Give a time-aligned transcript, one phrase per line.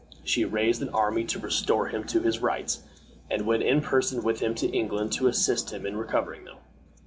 [0.23, 2.81] She raised an army to restore him to his rights,
[3.29, 6.57] and went in person with him to England to assist him in recovering them.